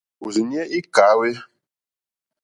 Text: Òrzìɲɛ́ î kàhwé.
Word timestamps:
Òrzìɲɛ́ 0.23 0.69
î 0.77 0.79
kàhwé. 0.93 1.29